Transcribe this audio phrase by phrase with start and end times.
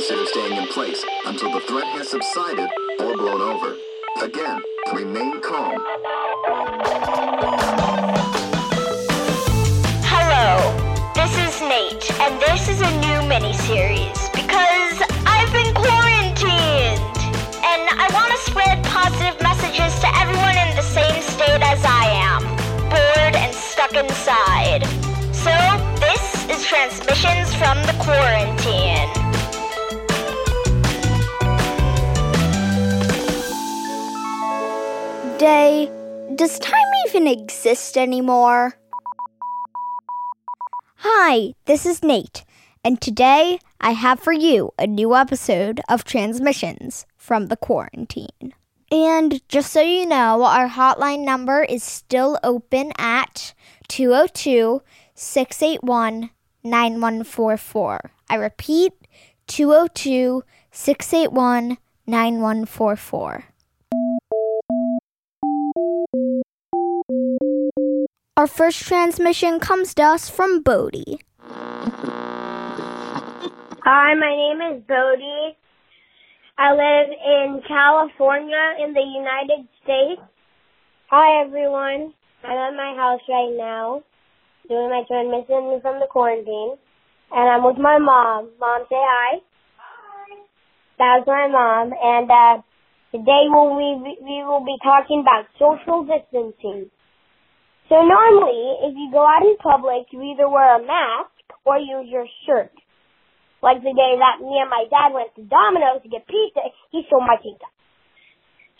[0.00, 2.70] Consider staying in place until the threat has subsided
[3.00, 3.76] or blown over.
[4.22, 4.62] Again,
[4.94, 5.78] remain calm.
[10.08, 10.56] Hello,
[11.14, 16.09] this is Nate, and this is a new mini-series because I've been quarantined,
[35.40, 35.90] Day,
[36.34, 38.74] does time even exist anymore?
[40.96, 42.44] Hi, this is Nate,
[42.84, 48.52] and today I have for you a new episode of Transmissions from the Quarantine.
[48.92, 53.54] And just so you know, our hotline number is still open at
[53.88, 54.82] 202
[55.14, 56.28] 681
[56.62, 58.10] 9144.
[58.28, 58.92] I repeat,
[59.46, 63.49] 202 681 9144.
[68.40, 71.20] Our first transmission comes to us from Bodie.
[73.84, 75.58] Hi, my name is Bodie.
[76.56, 80.22] I live in California in the United States.
[81.10, 82.14] Hi, everyone.
[82.42, 84.02] I'm at my house right now
[84.70, 86.78] doing my transmission from the quarantine.
[87.30, 88.48] And I'm with my mom.
[88.58, 89.40] Mom, say hi.
[89.76, 90.40] Hi.
[90.96, 91.92] That's my mom.
[91.92, 92.62] And uh,
[93.12, 96.90] today we'll, we, we will be talking about social distancing.
[97.90, 101.34] So normally, if you go out in public, you either wear a mask
[101.66, 102.70] or use your shirt.
[103.62, 107.02] Like the day that me and my dad went to Domino's to get pizza, he
[107.08, 107.66] stole my pizza.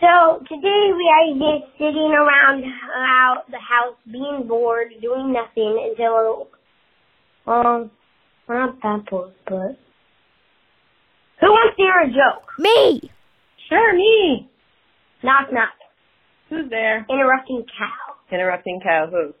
[0.00, 2.62] So today we are just sitting around
[2.94, 6.46] out the house, being bored, doing nothing until,
[7.48, 7.90] um,
[8.46, 9.74] we're not that bored, but
[11.40, 12.46] who wants to hear a joke?
[12.58, 13.10] Me!
[13.68, 14.50] Sure, me.
[15.24, 15.74] Knock knock.
[16.50, 17.06] Who's there?
[17.08, 18.07] Interrupting cow.
[18.30, 19.34] Interrupting cow who?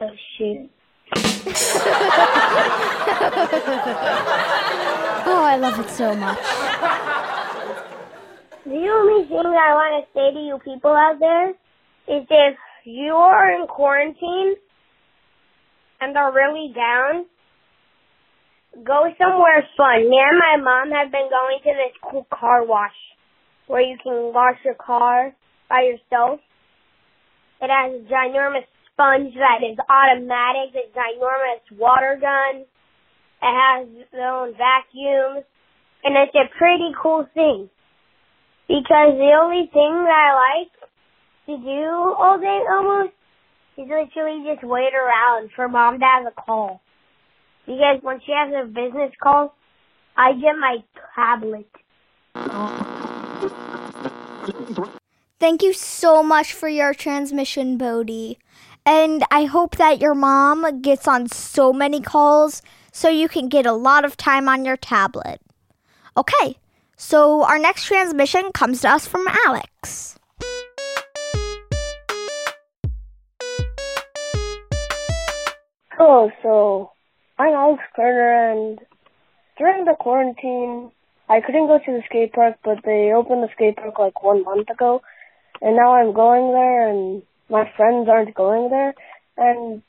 [0.00, 0.70] Oh shoot.
[5.26, 6.38] Oh, I love it so much.
[8.66, 13.14] The only thing I want to say to you people out there is if you
[13.14, 14.56] are in quarantine
[16.00, 17.24] and are really down,
[18.84, 20.10] go somewhere fun.
[20.10, 22.92] Me and my mom have been going to this cool car wash
[23.66, 25.34] where you can wash your car
[25.70, 26.40] by yourself.
[27.64, 32.60] It has a ginormous sponge that is automatic, a ginormous water gun.
[32.60, 32.66] It
[33.40, 35.44] has its own vacuums.
[36.04, 37.70] And it's a pretty cool thing.
[38.68, 40.72] Because the only thing that I like
[41.46, 43.14] to do all day almost
[43.78, 46.82] is literally just wait around for mom to have a call.
[47.64, 49.54] Because when she has a business call,
[50.18, 50.84] I get my
[51.16, 51.70] tablet.
[52.36, 52.90] Oh.
[55.44, 58.38] Thank you so much for your transmission, Bodie.
[58.86, 63.66] And I hope that your mom gets on so many calls so you can get
[63.66, 65.42] a lot of time on your tablet.
[66.16, 66.56] Okay,
[66.96, 70.18] so our next transmission comes to us from Alex.
[75.90, 76.90] Hello, so
[77.38, 78.78] I'm Alex Carter, and
[79.58, 80.90] during the quarantine,
[81.28, 84.42] I couldn't go to the skate park, but they opened the skate park like one
[84.42, 85.02] month ago,
[85.60, 88.94] and now I'm going there, and my friends aren't going there,
[89.36, 89.82] and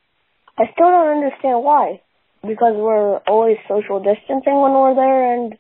[0.58, 2.02] I still don't understand why.
[2.42, 5.58] Because we're always social distancing when we're there, and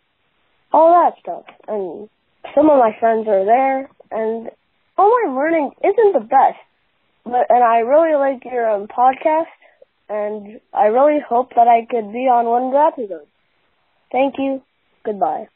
[0.71, 1.45] all that stuff.
[1.67, 2.09] And
[2.53, 4.49] some of my friends are there, and
[4.97, 6.61] all my learning isn't the best.
[7.23, 9.49] But and I really like your um, podcast,
[10.09, 13.31] and I really hope that I could be on one of the episodes.
[14.11, 14.61] Thank you.
[15.03, 15.47] Goodbye.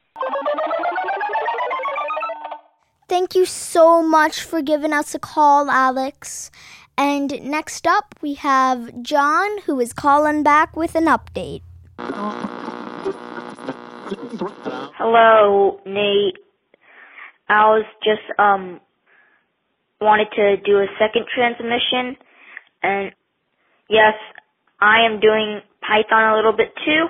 [3.10, 6.52] Thank you so much for giving us a call, Alex.
[6.96, 11.64] And next up, we have John, who is calling back with an update.
[15.00, 16.38] Hello, Nate.
[17.50, 18.80] I was just um
[20.00, 22.16] wanted to do a second transmission
[22.84, 23.12] and
[23.90, 24.14] yes,
[24.80, 27.08] I am doing Python a little bit too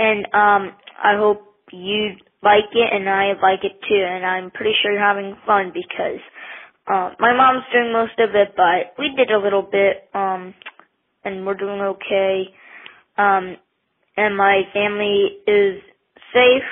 [0.00, 4.72] and um I hope you like it and I like it too and I'm pretty
[4.80, 6.20] sure you're having fun because
[6.86, 10.54] uh, my mom's doing most of it but we did a little bit um
[11.24, 12.54] and we're doing okay.
[13.16, 13.56] Um
[14.16, 15.80] and my family is
[16.32, 16.68] safe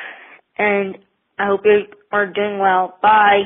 [0.59, 0.99] and
[1.39, 1.83] I hope you
[2.13, 2.99] are doing well.
[3.03, 3.43] Bye.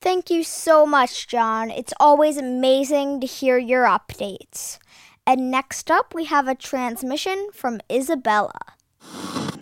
[0.00, 1.70] Thank you so much, John.
[1.70, 4.78] It's always amazing to hear your updates.
[5.26, 8.74] And next up, we have a transmission from Isabella.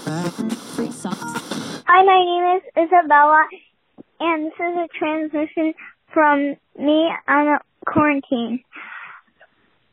[0.05, 3.47] Hi, my name is Isabella,
[4.19, 5.75] and this is a transmission
[6.13, 8.65] from me on a quarantine.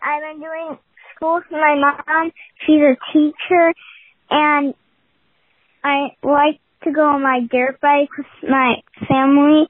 [0.01, 0.79] I've been doing
[1.15, 2.31] school with my mom.
[2.65, 3.73] She's a teacher,
[4.31, 4.73] and
[5.83, 9.67] I like to go on my dirt bike with my family,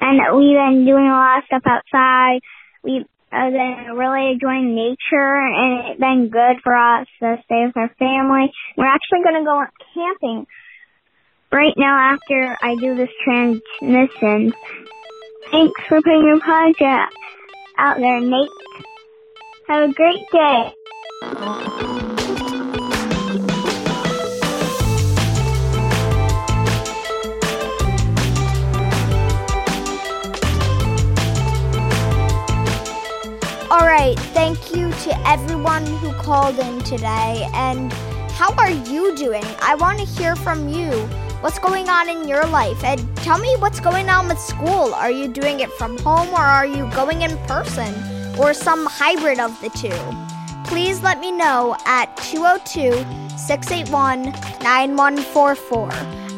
[0.00, 2.40] and we've been doing a lot of stuff outside.
[2.82, 7.76] We've uh, been really enjoying nature, and it's been good for us to stay with
[7.76, 8.52] our family.
[8.76, 9.64] We're actually going to go
[9.94, 10.46] camping
[11.50, 14.52] right now after I do this transmission.
[15.50, 17.08] Thanks for putting your podcast
[17.78, 18.50] out there, Nate.
[19.66, 21.61] Have a great day.
[35.02, 37.48] To everyone who called in today.
[37.54, 37.92] And
[38.32, 39.42] how are you doing?
[39.60, 40.90] I want to hear from you.
[41.40, 42.84] What's going on in your life?
[42.84, 44.94] And tell me what's going on with school.
[44.94, 47.92] Are you doing it from home or are you going in person?
[48.38, 50.70] Or some hybrid of the two?
[50.70, 52.92] Please let me know at 202
[53.36, 54.26] 681
[54.62, 55.88] 9144.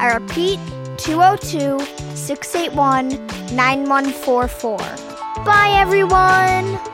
[0.00, 0.58] I repeat,
[0.96, 1.78] 202
[2.16, 3.11] 681
[3.55, 4.78] 9144.
[5.44, 6.94] Bye, everyone!